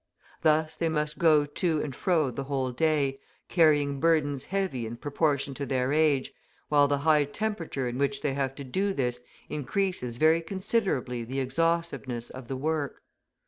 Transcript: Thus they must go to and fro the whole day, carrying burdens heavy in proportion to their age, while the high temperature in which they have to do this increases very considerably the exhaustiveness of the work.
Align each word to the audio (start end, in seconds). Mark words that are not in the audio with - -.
Thus 0.41 0.73
they 0.73 0.89
must 0.89 1.19
go 1.19 1.45
to 1.45 1.79
and 1.79 1.95
fro 1.95 2.31
the 2.31 2.45
whole 2.45 2.71
day, 2.71 3.19
carrying 3.49 3.99
burdens 3.99 4.45
heavy 4.45 4.87
in 4.87 4.97
proportion 4.97 5.53
to 5.53 5.65
their 5.67 5.93
age, 5.93 6.33
while 6.69 6.87
the 6.87 6.97
high 7.05 7.25
temperature 7.25 7.87
in 7.87 7.99
which 7.99 8.23
they 8.23 8.33
have 8.33 8.55
to 8.55 8.63
do 8.63 8.95
this 8.95 9.21
increases 9.47 10.17
very 10.17 10.41
considerably 10.41 11.23
the 11.23 11.39
exhaustiveness 11.39 12.31
of 12.31 12.47
the 12.47 12.57
work. 12.57 13.03